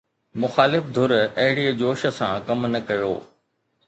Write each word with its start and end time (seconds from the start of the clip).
مخالف 0.43 0.83
ڌر 0.95 1.11
اهڙي 1.41 1.65
جوش 1.81 2.01
سان 2.17 2.33
ڪم 2.47 2.59
نه 2.73 2.79
ڪيو 2.87 3.13